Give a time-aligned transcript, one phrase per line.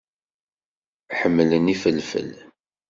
[1.19, 2.31] Ḥemmlen ifelfel.